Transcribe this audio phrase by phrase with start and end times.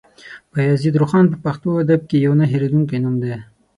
[0.53, 3.35] بايزيد روښان په پښتو ادب کې يو نه هېرېدونکی نوم دی.